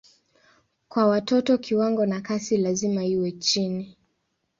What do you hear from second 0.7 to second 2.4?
Kwa watoto kiwango na